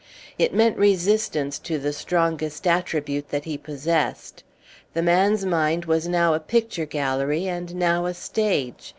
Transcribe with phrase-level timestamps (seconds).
[0.39, 4.43] It meant resistance to the strongest attribute that he possessed.
[4.95, 8.89] The man's mind was now a picture gallery and now a stage.